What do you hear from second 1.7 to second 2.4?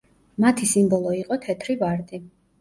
ვარდი.